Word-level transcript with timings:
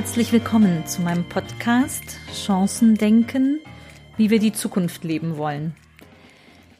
Herzlich 0.00 0.32
willkommen 0.32 0.86
zu 0.86 1.02
meinem 1.02 1.28
Podcast 1.28 2.02
Chancen 2.32 2.94
denken, 2.94 3.60
wie 4.16 4.30
wir 4.30 4.38
die 4.38 4.54
Zukunft 4.54 5.04
leben 5.04 5.36
wollen. 5.36 5.74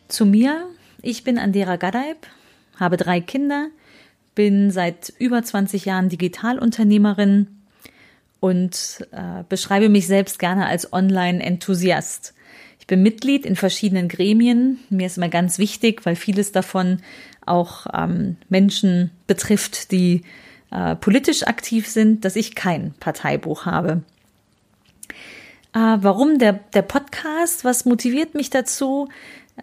Zu 0.08 0.24
mir, 0.24 0.70
ich 1.02 1.22
bin 1.22 1.38
Andera 1.38 1.76
Gadeib, 1.76 2.26
habe 2.78 2.96
drei 2.96 3.20
Kinder, 3.20 3.68
bin 4.34 4.70
seit 4.70 5.12
über 5.18 5.42
20 5.42 5.84
Jahren 5.84 6.08
Digitalunternehmerin 6.08 7.48
und 8.40 9.06
äh, 9.12 9.44
beschreibe 9.46 9.90
mich 9.90 10.06
selbst 10.06 10.38
gerne 10.38 10.64
als 10.64 10.90
Online-Enthusiast. 10.90 12.32
Ich 12.78 12.86
bin 12.86 13.02
Mitglied 13.02 13.44
in 13.44 13.54
verschiedenen 13.54 14.08
Gremien. 14.08 14.78
Mir 14.88 15.08
ist 15.08 15.18
immer 15.18 15.28
ganz 15.28 15.58
wichtig, 15.58 16.06
weil 16.06 16.16
vieles 16.16 16.52
davon 16.52 17.02
auch 17.44 17.86
ähm, 17.92 18.38
Menschen 18.48 19.10
betrifft, 19.26 19.92
die 19.92 20.22
äh, 20.70 20.96
politisch 20.96 21.46
aktiv 21.46 21.88
sind, 21.88 22.24
dass 22.24 22.36
ich 22.36 22.54
kein 22.54 22.94
Parteibuch 23.00 23.66
habe. 23.66 24.02
Äh, 25.72 25.98
warum 26.00 26.38
der, 26.38 26.54
der 26.74 26.82
Podcast? 26.82 27.64
Was 27.64 27.84
motiviert 27.84 28.34
mich 28.34 28.50
dazu? 28.50 29.08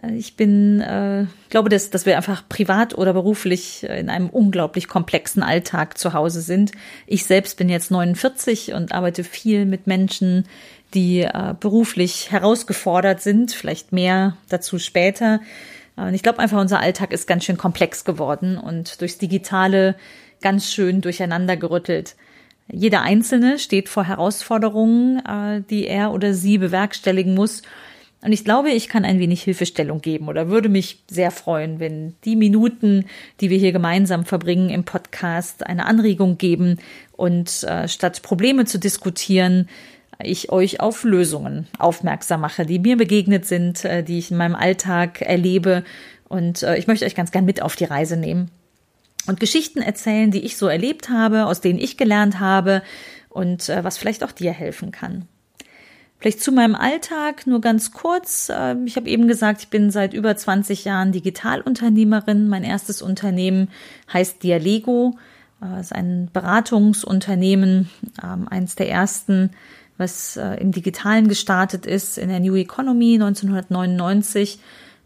Äh, 0.02 0.14
ich 0.14 0.36
bin, 0.36 0.80
äh, 0.80 1.26
glaube, 1.50 1.68
dass, 1.68 1.90
dass 1.90 2.06
wir 2.06 2.16
einfach 2.16 2.48
privat 2.48 2.96
oder 2.96 3.12
beruflich 3.12 3.84
in 3.84 4.08
einem 4.08 4.28
unglaublich 4.30 4.88
komplexen 4.88 5.42
Alltag 5.42 5.98
zu 5.98 6.12
Hause 6.12 6.40
sind. 6.40 6.72
Ich 7.06 7.24
selbst 7.24 7.56
bin 7.58 7.68
jetzt 7.68 7.90
49 7.90 8.72
und 8.72 8.92
arbeite 8.92 9.24
viel 9.24 9.66
mit 9.66 9.86
Menschen, 9.86 10.46
die 10.94 11.20
äh, 11.20 11.54
beruflich 11.58 12.30
herausgefordert 12.30 13.20
sind, 13.20 13.52
vielleicht 13.52 13.92
mehr 13.92 14.36
dazu 14.48 14.78
später. 14.78 15.40
Und 15.96 16.14
ich 16.14 16.22
glaube 16.22 16.38
einfach, 16.38 16.60
unser 16.60 16.80
Alltag 16.80 17.12
ist 17.12 17.26
ganz 17.26 17.44
schön 17.44 17.58
komplex 17.58 18.04
geworden 18.04 18.56
und 18.56 19.00
durchs 19.00 19.18
Digitale 19.18 19.96
ganz 20.40 20.72
schön 20.72 21.00
durcheinander 21.00 21.56
gerüttelt. 21.56 22.16
Jeder 22.70 23.02
Einzelne 23.02 23.58
steht 23.58 23.88
vor 23.88 24.04
Herausforderungen, 24.04 25.24
äh, 25.24 25.62
die 25.68 25.86
er 25.86 26.12
oder 26.12 26.34
sie 26.34 26.58
bewerkstelligen 26.58 27.34
muss. 27.34 27.62
Und 28.20 28.32
ich 28.32 28.44
glaube, 28.44 28.70
ich 28.70 28.88
kann 28.88 29.04
ein 29.04 29.20
wenig 29.20 29.42
Hilfestellung 29.42 30.00
geben 30.00 30.28
oder 30.28 30.48
würde 30.48 30.68
mich 30.68 31.02
sehr 31.08 31.30
freuen, 31.30 31.78
wenn 31.78 32.14
die 32.24 32.34
Minuten, 32.36 33.06
die 33.40 33.48
wir 33.48 33.58
hier 33.58 33.72
gemeinsam 33.72 34.24
verbringen 34.24 34.70
im 34.70 34.84
Podcast, 34.84 35.64
eine 35.64 35.86
Anregung 35.86 36.36
geben 36.36 36.78
und 37.12 37.62
äh, 37.62 37.86
statt 37.86 38.22
Probleme 38.22 38.64
zu 38.64 38.78
diskutieren, 38.78 39.68
ich 40.20 40.50
euch 40.50 40.80
auf 40.80 41.04
Lösungen 41.04 41.68
aufmerksam 41.78 42.40
mache, 42.40 42.66
die 42.66 42.80
mir 42.80 42.96
begegnet 42.96 43.46
sind, 43.46 43.84
äh, 43.84 44.02
die 44.02 44.18
ich 44.18 44.32
in 44.32 44.36
meinem 44.36 44.56
Alltag 44.56 45.22
erlebe. 45.22 45.84
Und 46.28 46.62
ich 46.62 46.86
möchte 46.86 47.06
euch 47.06 47.14
ganz 47.14 47.30
gern 47.30 47.46
mit 47.46 47.62
auf 47.62 47.74
die 47.74 47.86
Reise 47.86 48.18
nehmen 48.18 48.50
und 49.28 49.40
Geschichten 49.40 49.80
erzählen, 49.80 50.30
die 50.30 50.44
ich 50.44 50.56
so 50.56 50.66
erlebt 50.66 51.10
habe, 51.10 51.46
aus 51.46 51.60
denen 51.60 51.78
ich 51.78 51.96
gelernt 51.96 52.40
habe 52.40 52.82
und 53.28 53.68
äh, 53.68 53.84
was 53.84 53.98
vielleicht 53.98 54.24
auch 54.24 54.32
dir 54.32 54.52
helfen 54.52 54.90
kann. 54.90 55.26
Vielleicht 56.18 56.42
zu 56.42 56.50
meinem 56.50 56.74
Alltag 56.74 57.46
nur 57.46 57.60
ganz 57.60 57.92
kurz. 57.92 58.48
Äh, 58.48 58.74
ich 58.86 58.96
habe 58.96 59.08
eben 59.08 59.28
gesagt, 59.28 59.62
ich 59.62 59.68
bin 59.68 59.90
seit 59.90 60.14
über 60.14 60.36
20 60.36 60.84
Jahren 60.84 61.12
Digitalunternehmerin. 61.12 62.48
Mein 62.48 62.64
erstes 62.64 63.02
Unternehmen 63.02 63.68
heißt 64.12 64.42
Dialego. 64.42 65.16
Äh, 65.62 65.80
ist 65.80 65.94
ein 65.94 66.28
Beratungsunternehmen, 66.32 67.88
äh, 68.20 68.50
eins 68.50 68.74
der 68.74 68.90
ersten, 68.90 69.50
was 69.96 70.36
äh, 70.36 70.54
im 70.60 70.72
Digitalen 70.72 71.28
gestartet 71.28 71.86
ist, 71.86 72.18
in 72.18 72.28
der 72.30 72.40
New 72.40 72.56
Economy 72.56 73.14
1999 73.14 74.58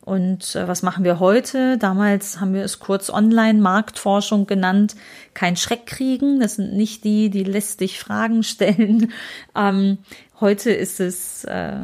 und 0.04 0.56
äh, 0.56 0.66
was 0.66 0.82
machen 0.82 1.04
wir 1.04 1.20
heute? 1.20 1.78
Damals 1.78 2.40
haben 2.40 2.54
wir 2.54 2.64
es 2.64 2.80
kurz 2.80 3.08
Online-Marktforschung 3.08 4.46
genannt. 4.46 4.96
Kein 5.32 5.56
Schreck 5.56 5.86
kriegen. 5.86 6.40
Das 6.40 6.56
sind 6.56 6.74
nicht 6.74 7.04
die, 7.04 7.30
die 7.30 7.44
lästig 7.44 8.00
Fragen 8.00 8.42
stellen. 8.42 9.12
Ähm, 9.56 9.98
heute 10.40 10.72
ist 10.72 10.98
es 10.98 11.44
äh, 11.44 11.76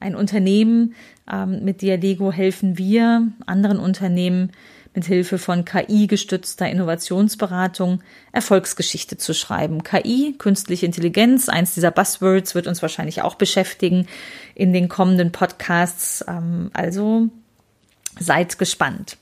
ein 0.00 0.14
Unternehmen. 0.14 0.94
Ähm, 1.30 1.64
mit 1.64 1.80
Dialego 1.80 2.30
helfen 2.30 2.76
wir 2.76 3.28
anderen 3.46 3.78
Unternehmen 3.78 4.52
mit 4.94 5.06
Hilfe 5.06 5.38
von 5.38 5.64
KI-gestützter 5.64 6.68
Innovationsberatung 6.68 8.02
Erfolgsgeschichte 8.32 9.16
zu 9.16 9.32
schreiben. 9.32 9.82
KI, 9.82 10.34
künstliche 10.36 10.84
Intelligenz, 10.84 11.48
eins 11.48 11.72
dieser 11.72 11.90
Buzzwords 11.90 12.54
wird 12.54 12.66
uns 12.66 12.82
wahrscheinlich 12.82 13.22
auch 13.22 13.36
beschäftigen 13.36 14.06
in 14.54 14.74
den 14.74 14.90
kommenden 14.90 15.32
Podcasts. 15.32 16.22
Ähm, 16.28 16.70
also 16.74 17.30
Seid 18.18 18.58
gespannt. 18.58 19.16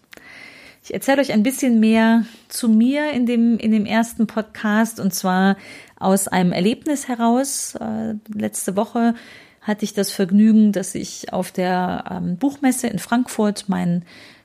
Ich 0.83 0.95
erzähle 0.95 1.21
euch 1.21 1.33
ein 1.33 1.43
bisschen 1.43 1.79
mehr 1.79 2.25
zu 2.49 2.69
mir 2.69 3.13
in 3.13 3.27
dem, 3.27 3.59
in 3.59 3.71
dem 3.71 3.87
ersten 3.87 4.27
Podcast 4.27 4.99
und 4.99 5.15
zwar 5.15 5.57
aus 5.99 6.27
einem 6.27 6.53
Erlebnis 6.53 7.07
heraus. 7.07 7.75
Äh, 7.77 8.15
letzte 8.35 8.77
Woche 8.77 9.15
hatte 9.61 9.85
ich 9.85 9.95
das 9.95 10.11
Vergnügen, 10.11 10.73
dass 10.73 10.95
ich 10.95 11.33
auf 11.33 11.53
der 11.53 12.05
ähm, 12.11 12.37
Buchmesse 12.37 12.89
in 12.89 12.99
Frankfurt 12.99 13.67
mein 13.69 14.05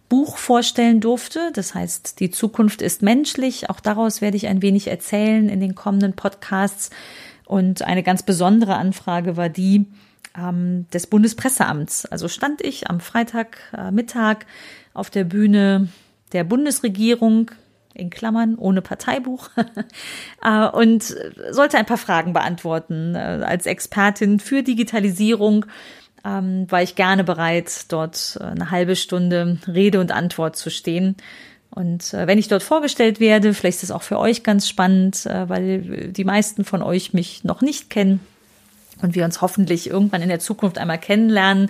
Buch 0.09 0.37
vorstellen 0.37 0.99
durfte. 0.99 1.51
Das 1.53 1.73
heißt, 1.73 2.19
die 2.19 2.29
Zukunft 2.29 2.81
ist 2.81 3.01
menschlich. 3.01 3.69
Auch 3.69 3.79
daraus 3.79 4.21
werde 4.21 4.37
ich 4.37 4.47
ein 4.47 4.61
wenig 4.61 4.87
erzählen 4.87 5.49
in 5.49 5.59
den 5.59 5.73
kommenden 5.73 6.13
Podcasts. 6.13 6.89
Und 7.45 7.81
eine 7.83 8.03
ganz 8.03 8.23
besondere 8.23 8.75
Anfrage 8.75 9.37
war 9.37 9.49
die, 9.49 9.85
ähm, 10.37 10.87
des 10.91 11.07
Bundespresseamts. 11.07 12.05
Also 12.05 12.27
stand 12.27 12.61
ich 12.61 12.89
am 12.89 12.99
Freitagmittag 12.99 14.41
äh, 14.41 14.45
auf 14.93 15.09
der 15.09 15.23
Bühne 15.23 15.89
der 16.31 16.43
Bundesregierung 16.43 17.51
in 17.93 18.09
Klammern 18.09 18.55
ohne 18.55 18.81
Parteibuch 18.81 19.49
äh, 20.43 20.67
und 20.67 21.15
sollte 21.51 21.77
ein 21.77 21.85
paar 21.85 21.97
Fragen 21.97 22.33
beantworten. 22.33 23.15
Äh, 23.15 23.43
als 23.45 23.65
Expertin 23.65 24.39
für 24.39 24.63
Digitalisierung 24.63 25.65
ähm, 26.25 26.69
war 26.69 26.81
ich 26.81 26.95
gerne 26.95 27.23
bereit, 27.23 27.91
dort 27.91 28.37
eine 28.41 28.71
halbe 28.71 28.95
Stunde 28.95 29.59
Rede 29.67 29.99
und 29.99 30.11
Antwort 30.11 30.55
zu 30.57 30.69
stehen. 30.69 31.15
Und 31.71 32.13
wenn 32.13 32.37
ich 32.37 32.47
dort 32.47 32.63
vorgestellt 32.63 33.19
werde, 33.19 33.53
vielleicht 33.53 33.79
ist 33.79 33.83
es 33.83 33.91
auch 33.91 34.03
für 34.03 34.17
euch 34.17 34.43
ganz 34.43 34.69
spannend, 34.69 35.25
weil 35.25 36.09
die 36.09 36.23
meisten 36.23 36.63
von 36.63 36.81
euch 36.81 37.11
mich 37.11 37.43
noch 37.43 37.59
nicht 37.59 37.89
kennen, 37.89 38.21
und 39.05 39.15
wir 39.15 39.23
uns 39.23 39.41
hoffentlich 39.41 39.89
irgendwann 39.89 40.21
in 40.21 40.29
der 40.29 40.39
Zukunft 40.39 40.77
einmal 40.77 40.99
kennenlernen, 40.99 41.69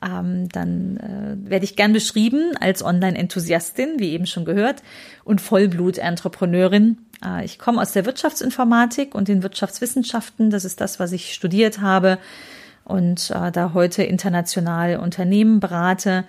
ähm, 0.00 0.48
dann 0.48 0.96
äh, 0.96 1.50
werde 1.50 1.64
ich 1.64 1.74
gern 1.76 1.92
beschrieben 1.92 2.52
als 2.60 2.84
Online-Enthusiastin, 2.84 3.98
wie 3.98 4.12
eben 4.12 4.26
schon 4.26 4.44
gehört, 4.44 4.82
und 5.24 5.40
Vollblut-Entrepreneurin. 5.40 6.98
Äh, 7.24 7.44
ich 7.44 7.58
komme 7.58 7.80
aus 7.82 7.92
der 7.92 8.06
Wirtschaftsinformatik 8.06 9.14
und 9.14 9.26
den 9.28 9.42
Wirtschaftswissenschaften. 9.42 10.50
Das 10.50 10.64
ist 10.64 10.80
das, 10.80 11.00
was 11.00 11.12
ich 11.12 11.34
studiert 11.34 11.80
habe 11.80 12.18
und 12.84 13.30
äh, 13.30 13.50
da 13.50 13.72
heute 13.74 14.04
international 14.04 14.98
Unternehmen 14.98 15.60
berate. 15.60 16.24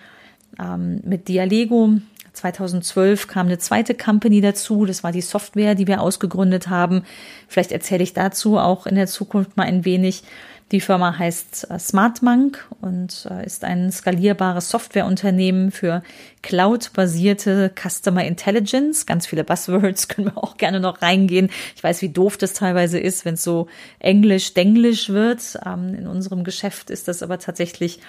Ähm, 0.59 1.01
mit 1.05 1.27
Dialego 1.27 1.99
2012 2.33 3.27
kam 3.27 3.47
eine 3.47 3.57
zweite 3.57 3.93
Company 3.93 4.41
dazu. 4.41 4.85
Das 4.85 5.03
war 5.03 5.11
die 5.11 5.21
Software, 5.21 5.75
die 5.75 5.87
wir 5.87 6.01
ausgegründet 6.01 6.69
haben. 6.69 7.03
Vielleicht 7.47 7.71
erzähle 7.71 8.03
ich 8.03 8.13
dazu 8.13 8.57
auch 8.57 8.85
in 8.85 8.95
der 8.95 9.07
Zukunft 9.07 9.57
mal 9.57 9.63
ein 9.63 9.85
wenig. 9.85 10.23
Die 10.71 10.81
Firma 10.81 11.17
heißt 11.17 11.71
äh, 11.71 11.79
SmartMonk 11.79 12.67
und 12.79 13.27
äh, 13.29 13.43
ist 13.43 13.63
ein 13.63 13.91
skalierbares 13.91 14.69
Softwareunternehmen 14.69 15.71
für 15.71 16.03
Cloud-basierte 16.43 17.71
Customer 17.73 18.23
Intelligence. 18.23 19.07
Ganz 19.07 19.25
viele 19.25 19.43
Buzzwords 19.43 20.07
können 20.09 20.27
wir 20.27 20.37
auch 20.37 20.57
gerne 20.57 20.79
noch 20.79 21.01
reingehen. 21.01 21.49
Ich 21.75 21.83
weiß, 21.83 22.03
wie 22.03 22.09
doof 22.09 22.37
das 22.37 22.53
teilweise 22.53 22.99
ist, 22.99 23.25
wenn 23.25 23.33
es 23.33 23.43
so 23.43 23.67
englisch-denglisch 23.97 25.09
wird. 25.09 25.57
Ähm, 25.65 25.95
in 25.95 26.05
unserem 26.05 26.43
Geschäft 26.43 26.91
ist 26.91 27.07
das 27.07 27.23
aber 27.23 27.39
tatsächlich 27.39 27.99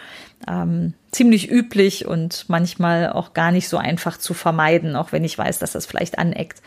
ähm, 0.46 0.92
ziemlich 1.12 1.50
üblich 1.50 2.06
und 2.06 2.44
manchmal 2.48 3.10
auch 3.10 3.32
gar 3.32 3.52
nicht 3.52 3.70
so 3.70 3.78
einfach 3.78 4.18
zu 4.18 4.34
vermeiden, 4.34 4.96
auch 4.96 5.12
wenn 5.12 5.24
ich 5.24 5.38
weiß, 5.38 5.60
dass 5.60 5.72
das 5.72 5.86
vielleicht 5.86 6.18
aneckt. 6.18 6.60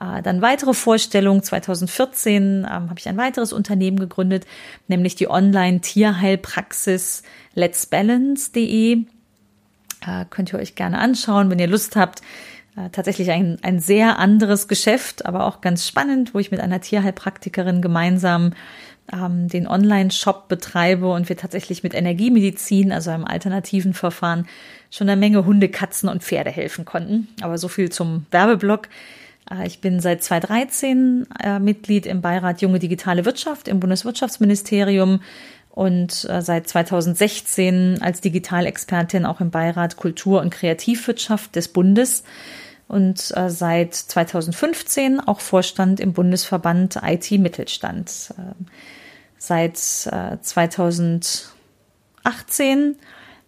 Äh, 0.00 0.22
dann 0.22 0.42
weitere 0.42 0.74
Vorstellungen. 0.74 1.42
2014 1.42 2.58
ähm, 2.58 2.66
habe 2.68 2.98
ich 2.98 3.08
ein 3.08 3.16
weiteres 3.16 3.52
Unternehmen 3.52 3.98
gegründet, 3.98 4.46
nämlich 4.86 5.16
die 5.16 5.28
Online-Tierheilpraxis 5.28 7.22
letsbalance.de. 7.54 9.04
Äh, 10.06 10.24
könnt 10.30 10.52
ihr 10.52 10.58
euch 10.58 10.74
gerne 10.74 10.98
anschauen, 10.98 11.50
wenn 11.50 11.58
ihr 11.58 11.66
Lust 11.66 11.96
habt. 11.96 12.22
Äh, 12.76 12.90
tatsächlich 12.90 13.30
ein, 13.30 13.58
ein 13.62 13.80
sehr 13.80 14.18
anderes 14.18 14.68
Geschäft, 14.68 15.26
aber 15.26 15.44
auch 15.44 15.60
ganz 15.60 15.86
spannend, 15.86 16.34
wo 16.34 16.38
ich 16.38 16.50
mit 16.50 16.60
einer 16.60 16.80
Tierheilpraktikerin 16.80 17.82
gemeinsam 17.82 18.52
ähm, 19.12 19.48
den 19.48 19.66
Online-Shop 19.66 20.48
betreibe 20.48 21.10
und 21.10 21.28
wir 21.28 21.36
tatsächlich 21.36 21.82
mit 21.82 21.94
Energiemedizin, 21.94 22.92
also 22.92 23.10
einem 23.10 23.24
alternativen 23.24 23.94
Verfahren, 23.94 24.46
schon 24.90 25.08
eine 25.08 25.18
Menge 25.18 25.44
Hunde, 25.44 25.68
Katzen 25.68 26.08
und 26.08 26.22
Pferde 26.22 26.50
helfen 26.50 26.84
konnten. 26.84 27.28
Aber 27.40 27.58
so 27.58 27.68
viel 27.68 27.90
zum 27.90 28.26
Werbeblock. 28.30 28.88
Äh, 29.50 29.66
ich 29.66 29.80
bin 29.80 30.00
seit 30.00 30.22
2013 30.22 31.26
äh, 31.42 31.58
Mitglied 31.58 32.06
im 32.06 32.20
Beirat 32.20 32.62
Junge 32.62 32.78
Digitale 32.78 33.24
Wirtschaft 33.24 33.66
im 33.68 33.80
Bundeswirtschaftsministerium 33.80 35.20
und 35.70 36.26
äh, 36.28 36.42
seit 36.42 36.68
2016 36.68 37.98
als 38.00 38.20
Digitalexpertin 38.20 39.26
auch 39.26 39.40
im 39.40 39.50
Beirat 39.50 39.96
Kultur 39.96 40.40
und 40.40 40.50
Kreativwirtschaft 40.50 41.56
des 41.56 41.68
Bundes. 41.68 42.24
und 42.88 43.18
seit 43.18 43.94
2015 43.94 45.20
auch 45.20 45.40
Vorstand 45.40 46.00
im 46.00 46.14
Bundesverband 46.14 47.00
IT 47.02 47.30
Mittelstand. 47.32 48.32
Äh, 48.38 48.54
seit 49.36 49.76
äh, 50.10 50.38
2018 50.40 52.96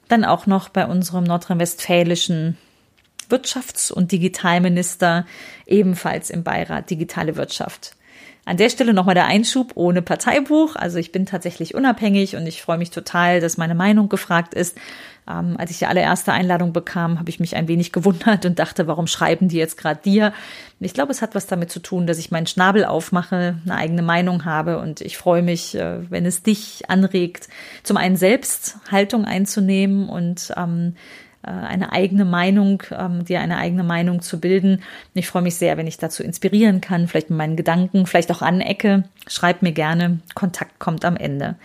dann 0.08 0.24
auch 0.24 0.46
noch 0.46 0.68
bei 0.68 0.86
unserem 0.86 1.24
nordrhein-westfälischen 1.24 2.58
Wirtschafts- 3.30 3.92
und 3.92 4.12
Digitalminister 4.12 5.26
ebenfalls 5.66 6.30
im 6.30 6.42
Beirat 6.42 6.90
Digitale 6.90 7.36
Wirtschaft. 7.36 7.96
An 8.46 8.56
der 8.56 8.70
Stelle 8.70 8.94
nochmal 8.94 9.14
der 9.14 9.26
Einschub 9.26 9.72
ohne 9.74 10.02
Parteibuch. 10.02 10.74
Also 10.74 10.98
ich 10.98 11.12
bin 11.12 11.26
tatsächlich 11.26 11.74
unabhängig 11.74 12.36
und 12.36 12.46
ich 12.46 12.62
freue 12.62 12.78
mich 12.78 12.90
total, 12.90 13.40
dass 13.40 13.58
meine 13.58 13.74
Meinung 13.74 14.08
gefragt 14.08 14.54
ist. 14.54 14.76
Ähm, 15.28 15.56
als 15.58 15.70
ich 15.70 15.78
die 15.78 15.86
allererste 15.86 16.32
Einladung 16.32 16.72
bekam, 16.72 17.18
habe 17.18 17.28
ich 17.28 17.38
mich 17.38 17.54
ein 17.54 17.68
wenig 17.68 17.92
gewundert 17.92 18.46
und 18.46 18.58
dachte, 18.58 18.86
warum 18.86 19.06
schreiben 19.06 19.48
die 19.48 19.58
jetzt 19.58 19.76
gerade 19.76 20.00
dir? 20.02 20.32
Ich 20.80 20.94
glaube, 20.94 21.12
es 21.12 21.20
hat 21.20 21.34
was 21.34 21.46
damit 21.46 21.70
zu 21.70 21.80
tun, 21.80 22.06
dass 22.06 22.18
ich 22.18 22.30
meinen 22.30 22.46
Schnabel 22.46 22.86
aufmache, 22.86 23.58
eine 23.64 23.74
eigene 23.76 24.02
Meinung 24.02 24.46
habe 24.46 24.78
und 24.78 25.02
ich 25.02 25.18
freue 25.18 25.42
mich, 25.42 25.74
äh, 25.74 26.10
wenn 26.10 26.24
es 26.24 26.42
dich 26.42 26.88
anregt, 26.88 27.48
zum 27.82 27.98
einen 27.98 28.16
selbst 28.16 28.78
Haltung 28.90 29.26
einzunehmen 29.26 30.08
und 30.08 30.52
ähm, 30.56 30.94
äh, 30.94 31.29
eine 31.48 31.92
eigene 31.92 32.24
Meinung, 32.24 32.82
ähm, 32.90 33.24
dir 33.24 33.40
eine 33.40 33.56
eigene 33.56 33.82
Meinung 33.82 34.20
zu 34.20 34.40
bilden. 34.40 34.82
Ich 35.14 35.26
freue 35.26 35.42
mich 35.42 35.56
sehr, 35.56 35.76
wenn 35.76 35.86
ich 35.86 35.96
dazu 35.96 36.22
inspirieren 36.22 36.80
kann, 36.80 37.08
vielleicht 37.08 37.30
mit 37.30 37.38
meinen 37.38 37.56
Gedanken, 37.56 38.06
vielleicht 38.06 38.30
auch 38.30 38.42
anecke. 38.42 39.04
Schreib 39.26 39.62
mir 39.62 39.72
gerne. 39.72 40.20
Kontakt 40.34 40.78
kommt 40.78 41.04
am 41.04 41.16
Ende. 41.16 41.56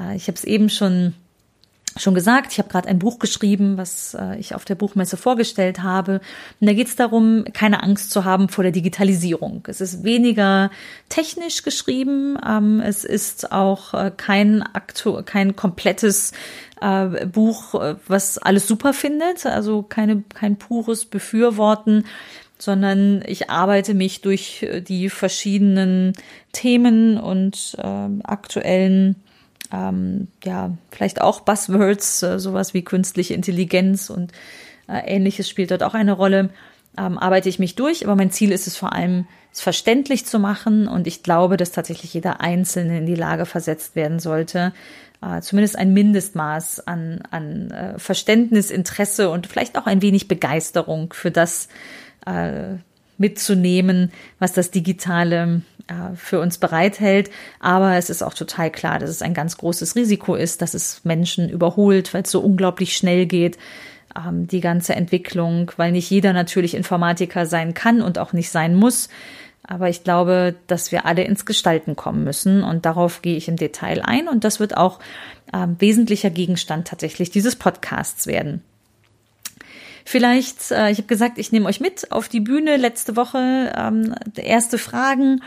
Äh, 0.00 0.16
ich 0.16 0.28
habe 0.28 0.36
es 0.36 0.44
eben 0.44 0.70
schon 0.70 1.14
schon 1.96 2.14
gesagt, 2.14 2.52
ich 2.52 2.58
habe 2.58 2.68
gerade 2.68 2.88
ein 2.88 2.98
Buch 2.98 3.18
geschrieben, 3.18 3.76
was 3.76 4.14
äh, 4.14 4.36
ich 4.38 4.54
auf 4.54 4.64
der 4.64 4.74
Buchmesse 4.74 5.16
vorgestellt 5.16 5.82
habe. 5.82 6.20
Und 6.60 6.66
da 6.66 6.72
geht 6.72 6.88
es 6.88 6.96
darum, 6.96 7.44
keine 7.52 7.82
Angst 7.82 8.10
zu 8.10 8.24
haben 8.24 8.48
vor 8.48 8.64
der 8.64 8.72
Digitalisierung. 8.72 9.62
Es 9.68 9.80
ist 9.80 10.04
weniger 10.04 10.70
technisch 11.08 11.62
geschrieben, 11.62 12.36
ähm, 12.46 12.80
es 12.80 13.04
ist 13.04 13.52
auch 13.52 13.94
äh, 13.94 14.10
kein, 14.16 14.62
aktu 14.62 15.22
kein 15.24 15.54
komplettes 15.54 16.32
äh, 16.80 17.26
Buch, 17.26 17.74
äh, 17.74 17.96
was 18.08 18.38
alles 18.38 18.66
super 18.66 18.92
findet, 18.92 19.46
also 19.46 19.82
keine, 19.82 20.22
kein 20.34 20.56
pures 20.56 21.04
Befürworten, 21.04 22.04
sondern 22.58 23.22
ich 23.26 23.50
arbeite 23.50 23.94
mich 23.94 24.20
durch 24.20 24.62
äh, 24.62 24.80
die 24.80 25.10
verschiedenen 25.10 26.12
Themen 26.52 27.18
und 27.18 27.76
äh, 27.78 28.08
aktuellen 28.24 29.16
ähm, 29.74 30.28
ja, 30.44 30.76
vielleicht 30.90 31.20
auch 31.20 31.40
Buzzwords, 31.40 32.22
äh, 32.22 32.38
sowas 32.38 32.74
wie 32.74 32.82
künstliche 32.82 33.34
Intelligenz 33.34 34.08
und 34.10 34.32
äh, 34.88 34.98
ähnliches 35.06 35.48
spielt 35.48 35.70
dort 35.70 35.82
auch 35.82 35.94
eine 35.94 36.12
Rolle. 36.12 36.50
Ähm, 36.96 37.18
arbeite 37.18 37.48
ich 37.48 37.58
mich 37.58 37.74
durch, 37.74 38.04
aber 38.04 38.14
mein 38.14 38.30
Ziel 38.30 38.52
ist 38.52 38.68
es 38.68 38.76
vor 38.76 38.92
allem, 38.92 39.26
es 39.52 39.60
verständlich 39.60 40.26
zu 40.26 40.38
machen 40.38 40.86
und 40.86 41.06
ich 41.06 41.22
glaube, 41.22 41.56
dass 41.56 41.72
tatsächlich 41.72 42.14
jeder 42.14 42.40
Einzelne 42.40 42.98
in 42.98 43.06
die 43.06 43.16
Lage 43.16 43.46
versetzt 43.46 43.96
werden 43.96 44.20
sollte, 44.20 44.72
äh, 45.20 45.40
zumindest 45.40 45.76
ein 45.76 45.92
Mindestmaß 45.92 46.86
an, 46.86 47.22
an 47.30 47.70
äh, 47.72 47.98
Verständnis, 47.98 48.70
Interesse 48.70 49.30
und 49.30 49.48
vielleicht 49.48 49.76
auch 49.76 49.86
ein 49.86 50.02
wenig 50.02 50.28
Begeisterung 50.28 51.12
für 51.12 51.32
das 51.32 51.68
äh, 52.26 52.74
mitzunehmen, 53.18 54.12
was 54.38 54.52
das 54.52 54.70
Digitale 54.70 55.62
für 56.16 56.40
uns 56.40 56.58
bereithält. 56.58 57.30
Aber 57.60 57.96
es 57.96 58.10
ist 58.10 58.22
auch 58.22 58.34
total 58.34 58.70
klar, 58.70 58.98
dass 58.98 59.10
es 59.10 59.22
ein 59.22 59.34
ganz 59.34 59.58
großes 59.58 59.96
Risiko 59.96 60.34
ist, 60.34 60.62
dass 60.62 60.74
es 60.74 61.04
Menschen 61.04 61.48
überholt, 61.48 62.14
weil 62.14 62.22
es 62.22 62.30
so 62.30 62.40
unglaublich 62.40 62.96
schnell 62.96 63.26
geht, 63.26 63.58
ähm, 64.16 64.46
die 64.46 64.60
ganze 64.60 64.94
Entwicklung, 64.94 65.70
weil 65.76 65.92
nicht 65.92 66.10
jeder 66.10 66.32
natürlich 66.32 66.74
Informatiker 66.74 67.46
sein 67.46 67.74
kann 67.74 68.00
und 68.02 68.18
auch 68.18 68.32
nicht 68.32 68.50
sein 68.50 68.74
muss. 68.74 69.08
Aber 69.66 69.88
ich 69.88 70.04
glaube, 70.04 70.54
dass 70.66 70.92
wir 70.92 71.06
alle 71.06 71.24
ins 71.24 71.46
Gestalten 71.46 71.96
kommen 71.96 72.22
müssen 72.22 72.62
und 72.62 72.84
darauf 72.84 73.22
gehe 73.22 73.36
ich 73.36 73.48
im 73.48 73.56
Detail 73.56 74.02
ein 74.02 74.28
und 74.28 74.44
das 74.44 74.60
wird 74.60 74.76
auch 74.76 75.00
ähm, 75.54 75.76
wesentlicher 75.78 76.30
Gegenstand 76.30 76.88
tatsächlich 76.88 77.30
dieses 77.30 77.56
Podcasts 77.56 78.26
werden. 78.26 78.62
Vielleicht, 80.04 80.70
äh, 80.70 80.90
ich 80.90 80.98
habe 80.98 81.08
gesagt, 81.08 81.38
ich 81.38 81.50
nehme 81.50 81.66
euch 81.66 81.80
mit 81.80 82.12
auf 82.12 82.28
die 82.28 82.40
Bühne 82.40 82.76
letzte 82.76 83.16
Woche. 83.16 83.72
Ähm, 83.74 84.14
erste 84.36 84.76
Fragen 84.76 85.40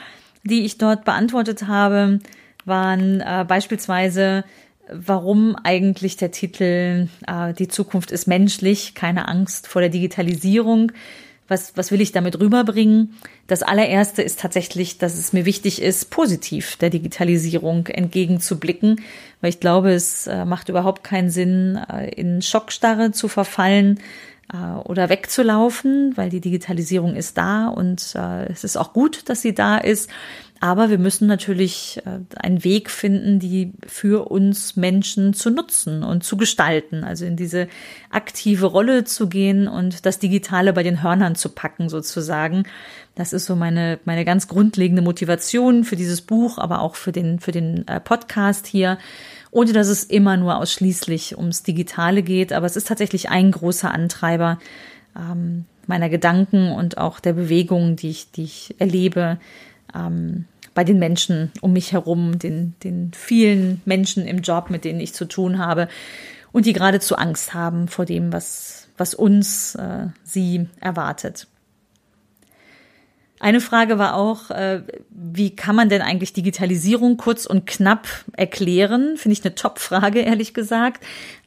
die 0.47 0.65
ich 0.65 0.77
dort 0.77 1.05
beantwortet 1.05 1.67
habe, 1.67 2.19
waren 2.65 3.21
äh, 3.21 3.45
beispielsweise, 3.47 4.43
warum 4.91 5.55
eigentlich 5.55 6.17
der 6.17 6.31
Titel 6.31 7.07
äh, 7.27 7.53
Die 7.53 7.67
Zukunft 7.67 8.11
ist 8.11 8.27
menschlich, 8.27 8.95
keine 8.95 9.27
Angst 9.27 9.67
vor 9.67 9.81
der 9.81 9.89
Digitalisierung. 9.89 10.91
Was, 11.49 11.77
was 11.77 11.91
will 11.91 12.01
ich 12.01 12.11
damit 12.11 12.41
rüberbringen? 12.41 13.15
Das 13.47 13.63
allererste 13.63 14.21
ist 14.21 14.41
tatsächlich, 14.41 14.97
dass 14.97 15.17
es 15.17 15.31
mir 15.31 15.45
wichtig 15.45 15.81
ist, 15.81 16.09
positiv 16.09 16.75
der 16.75 16.89
Digitalisierung 16.89 17.87
entgegenzublicken, 17.87 18.99
weil 19.39 19.51
ich 19.51 19.61
glaube, 19.61 19.91
es 19.91 20.27
äh, 20.27 20.43
macht 20.43 20.67
überhaupt 20.67 21.05
keinen 21.05 21.29
Sinn, 21.29 21.79
äh, 21.89 22.09
in 22.09 22.41
Schockstarre 22.41 23.11
zu 23.11 23.29
verfallen, 23.29 24.01
oder 24.53 25.09
wegzulaufen, 25.09 26.15
weil 26.15 26.29
die 26.29 26.39
Digitalisierung 26.39 27.15
ist 27.15 27.37
da 27.37 27.67
und 27.67 28.15
äh, 28.15 28.45
es 28.45 28.63
ist 28.63 28.77
auch 28.77 28.93
gut, 28.93 29.27
dass 29.29 29.41
sie 29.41 29.53
da 29.53 29.77
ist. 29.77 30.09
Aber 30.59 30.89
wir 30.89 30.97
müssen 30.97 31.27
natürlich 31.27 32.01
äh, 32.05 32.19
einen 32.37 32.63
Weg 32.63 32.89
finden, 32.89 33.39
die 33.39 33.73
für 33.85 34.29
uns 34.31 34.75
Menschen 34.75 35.33
zu 35.33 35.51
nutzen 35.51 36.01
und 36.01 36.23
zu 36.23 36.37
gestalten. 36.37 37.03
Also 37.03 37.25
in 37.25 37.35
diese 37.35 37.67
aktive 38.09 38.65
Rolle 38.65 39.03
zu 39.03 39.27
gehen 39.27 39.67
und 39.67 40.05
das 40.05 40.19
Digitale 40.19 40.73
bei 40.73 40.81
den 40.81 41.03
Hörnern 41.03 41.35
zu 41.35 41.49
packen 41.49 41.89
sozusagen. 41.89 42.63
Das 43.15 43.33
ist 43.33 43.45
so 43.45 43.55
meine, 43.55 43.99
meine 44.05 44.25
ganz 44.25 44.47
grundlegende 44.47 45.01
Motivation 45.01 45.83
für 45.83 45.95
dieses 45.95 46.21
Buch, 46.21 46.57
aber 46.57 46.81
auch 46.81 46.95
für 46.95 47.11
den, 47.11 47.39
für 47.39 47.51
den 47.51 47.87
äh, 47.87 47.99
Podcast 47.99 48.65
hier 48.65 48.97
ohne 49.51 49.73
dass 49.73 49.87
es 49.87 50.03
immer 50.03 50.37
nur 50.37 50.57
ausschließlich 50.57 51.37
ums 51.37 51.63
Digitale 51.63 52.23
geht. 52.23 52.53
Aber 52.53 52.65
es 52.65 52.75
ist 52.75 52.87
tatsächlich 52.87 53.29
ein 53.29 53.51
großer 53.51 53.91
Antreiber 53.91 54.59
ähm, 55.15 55.65
meiner 55.87 56.09
Gedanken 56.09 56.71
und 56.71 56.97
auch 56.97 57.19
der 57.19 57.33
Bewegungen, 57.33 57.95
die 57.95 58.09
ich, 58.09 58.31
die 58.31 58.43
ich 58.43 58.75
erlebe 58.77 59.39
ähm, 59.95 60.45
bei 60.73 60.83
den 60.83 60.99
Menschen 60.99 61.51
um 61.61 61.73
mich 61.73 61.93
herum, 61.93 62.37
den, 62.37 62.75
den 62.83 63.11
vielen 63.15 63.81
Menschen 63.85 64.27
im 64.27 64.41
Job, 64.41 64.69
mit 64.69 64.85
denen 64.85 64.99
ich 64.99 65.13
zu 65.13 65.25
tun 65.25 65.57
habe 65.57 65.87
und 66.51 66.65
die 66.65 66.73
geradezu 66.73 67.15
Angst 67.15 67.53
haben 67.53 67.87
vor 67.87 68.05
dem, 68.05 68.31
was, 68.31 68.89
was 68.97 69.13
uns 69.13 69.75
äh, 69.75 70.07
sie 70.23 70.67
erwartet. 70.79 71.47
Eine 73.39 73.61
Frage 73.61 73.99
war 73.99 74.15
auch, 74.15 74.49
äh, 74.49 74.81
wie 75.09 75.55
kann 75.55 75.75
man 75.75 75.89
denn 75.89 76.01
eigentlich 76.01 76.33
Digitalisierung 76.33 77.17
kurz 77.17 77.45
und 77.45 77.67
knapp 77.67 78.07
erklären? 78.33 79.15
Finde 79.15 79.33
ich 79.33 79.45
eine 79.45 79.53
Top-Frage, 79.53 80.21
ehrlich 80.21 80.55
gesagt. 80.55 81.03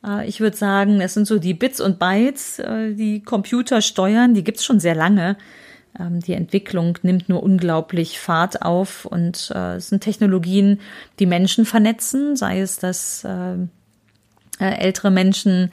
Äh, 0.06 0.28
ich 0.28 0.40
würde 0.40 0.56
sagen, 0.56 1.00
es 1.00 1.14
sind 1.14 1.26
so 1.26 1.38
die 1.38 1.54
Bits 1.54 1.80
und 1.80 1.99
Bytes, 1.99 2.61
äh, 2.61 2.94
die 2.94 3.23
Computer 3.23 3.80
steuern, 3.80 4.35
die 4.35 4.44
gibt's 4.44 4.64
schon 4.64 4.78
sehr 4.78 4.94
lange. 4.94 5.37
Ähm, 5.99 6.20
die 6.20 6.35
Entwicklung 6.35 6.97
nimmt 7.02 7.28
nur 7.28 7.42
unglaublich 7.42 8.20
Fahrt 8.20 8.62
auf 8.62 9.04
und 9.04 9.50
es 9.50 9.88
sind 9.88 10.04
Technologien, 10.04 10.80
die 11.18 11.26
Menschen 11.26 11.64
vernetzen, 11.64 12.37
sei 12.37 12.61
es, 12.61 12.78
dass 12.78 13.26
ältere 14.68 15.10
Menschen 15.10 15.70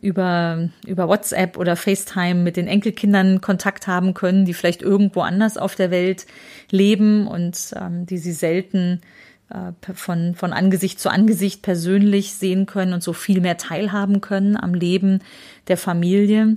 über, 0.00 0.68
über 0.86 1.08
WhatsApp 1.08 1.56
oder 1.56 1.76
FaceTime 1.76 2.42
mit 2.42 2.56
den 2.56 2.66
Enkelkindern 2.66 3.40
Kontakt 3.40 3.86
haben 3.86 4.14
können, 4.14 4.44
die 4.44 4.54
vielleicht 4.54 4.82
irgendwo 4.82 5.20
anders 5.20 5.56
auf 5.56 5.74
der 5.74 5.90
Welt 5.90 6.26
leben 6.70 7.26
und 7.26 7.72
ähm, 7.80 8.04
die 8.06 8.18
sie 8.18 8.32
selten 8.32 9.00
äh, 9.48 9.72
von, 9.94 10.34
von 10.34 10.52
Angesicht 10.52 10.98
zu 10.98 11.08
Angesicht 11.08 11.62
persönlich 11.62 12.34
sehen 12.34 12.66
können 12.66 12.92
und 12.92 13.02
so 13.02 13.12
viel 13.12 13.40
mehr 13.40 13.56
teilhaben 13.56 14.20
können 14.20 14.56
am 14.56 14.74
Leben 14.74 15.20
der 15.68 15.76
Familie. 15.76 16.54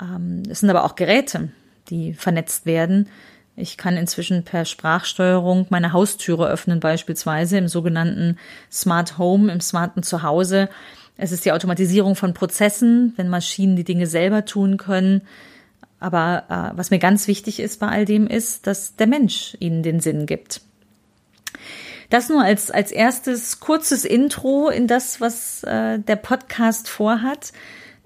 Ähm, 0.00 0.42
es 0.48 0.60
sind 0.60 0.70
aber 0.70 0.84
auch 0.84 0.94
Geräte, 0.94 1.48
die 1.90 2.14
vernetzt 2.14 2.66
werden. 2.66 3.08
Ich 3.56 3.76
kann 3.76 3.96
inzwischen 3.96 4.42
per 4.42 4.64
Sprachsteuerung 4.64 5.66
meine 5.70 5.92
Haustüre 5.92 6.48
öffnen, 6.48 6.80
beispielsweise 6.80 7.58
im 7.58 7.68
sogenannten 7.68 8.36
Smart 8.70 9.16
Home, 9.18 9.52
im 9.52 9.60
smarten 9.60 10.02
Zuhause. 10.02 10.68
Es 11.16 11.30
ist 11.30 11.44
die 11.44 11.52
Automatisierung 11.52 12.16
von 12.16 12.34
Prozessen, 12.34 13.12
wenn 13.16 13.28
Maschinen 13.28 13.76
die 13.76 13.84
Dinge 13.84 14.08
selber 14.08 14.44
tun 14.44 14.76
können. 14.76 15.22
Aber 16.00 16.44
äh, 16.48 16.76
was 16.76 16.90
mir 16.90 16.98
ganz 16.98 17.28
wichtig 17.28 17.60
ist 17.60 17.78
bei 17.78 17.88
all 17.88 18.04
dem 18.04 18.26
ist, 18.26 18.66
dass 18.66 18.96
der 18.96 19.06
Mensch 19.06 19.56
ihnen 19.60 19.82
den 19.82 20.00
Sinn 20.00 20.26
gibt. 20.26 20.60
Das 22.10 22.28
nur 22.28 22.42
als, 22.42 22.70
als 22.70 22.90
erstes 22.90 23.60
kurzes 23.60 24.04
Intro 24.04 24.68
in 24.68 24.86
das, 24.86 25.20
was 25.20 25.62
äh, 25.62 25.98
der 26.00 26.16
Podcast 26.16 26.88
vorhat. 26.88 27.52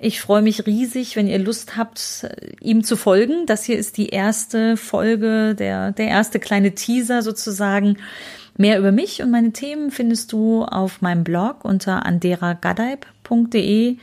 Ich 0.01 0.21
freue 0.21 0.43
mich 0.43 0.65
riesig, 0.65 1.17
wenn 1.17 1.27
ihr 1.27 1.41
Lust 1.41 1.77
habt, 1.77 2.27
ihm 2.61 2.85
zu 2.85 2.97
folgen. 2.97 3.47
Das 3.47 3.65
hier 3.65 3.77
ist 3.77 3.97
die 3.97 4.11
erste 4.11 4.77
Folge, 4.77 5.57
der, 5.57 5.91
der 5.91 6.07
erste 6.07 6.39
kleine 6.39 6.75
Teaser 6.75 7.23
sozusagen 7.23 7.99
Mehr 8.61 8.81
über 8.81 8.91
mich 8.91 9.23
und 9.23 9.31
meine 9.31 9.53
Themen 9.53 9.93
findest 9.93 10.33
du 10.33 10.65
auf 10.65 11.01
meinem 11.01 11.23
Blog 11.23 11.65
unter 11.65 12.05
anderagadeib.de. 12.05 13.97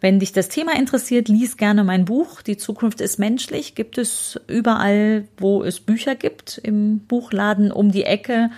Wenn 0.00 0.18
dich 0.18 0.32
das 0.32 0.48
Thema 0.48 0.74
interessiert, 0.76 1.28
lies 1.28 1.58
gerne 1.58 1.84
mein 1.84 2.06
Buch. 2.06 2.40
Die 2.40 2.56
Zukunft 2.56 3.02
ist 3.02 3.18
menschlich. 3.18 3.74
Gibt 3.74 3.98
es 3.98 4.40
überall, 4.46 5.28
wo 5.36 5.62
es 5.62 5.80
Bücher 5.80 6.14
gibt, 6.14 6.56
im 6.56 7.00
Buchladen 7.00 7.70
um 7.70 7.92
die 7.92 8.04
Ecke 8.04 8.50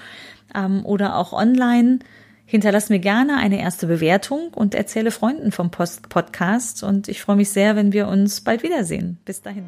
ähm, 0.54 0.86
oder 0.86 1.16
auch 1.16 1.32
online. 1.32 1.98
Hinterlass 2.50 2.88
mir 2.88 2.98
gerne 2.98 3.36
eine 3.36 3.60
erste 3.60 3.86
Bewertung 3.86 4.48
und 4.52 4.74
erzähle 4.74 5.12
Freunden 5.12 5.52
vom 5.52 5.70
Post 5.70 6.08
Podcast. 6.08 6.82
Und 6.82 7.06
ich 7.06 7.22
freue 7.22 7.36
mich 7.36 7.50
sehr, 7.50 7.76
wenn 7.76 7.92
wir 7.92 8.08
uns 8.08 8.40
bald 8.40 8.64
wiedersehen. 8.64 9.18
Bis 9.24 9.40
dahin. 9.40 9.66